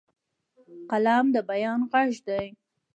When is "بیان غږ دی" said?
1.49-2.47